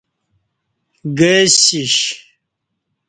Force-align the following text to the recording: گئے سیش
گئے 1.17 1.35
سیش 1.61 1.95